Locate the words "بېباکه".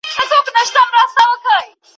1.13-1.63